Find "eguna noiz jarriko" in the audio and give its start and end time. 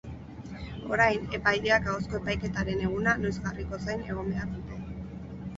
2.89-3.81